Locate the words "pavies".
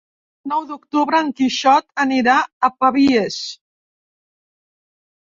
2.85-3.37